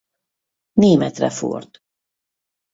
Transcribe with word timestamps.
Németre 0.79 1.29
ford. 1.29 1.71